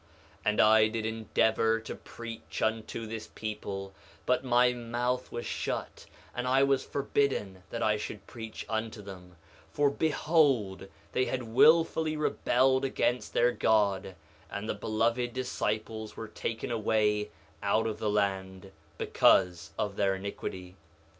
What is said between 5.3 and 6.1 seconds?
was shut,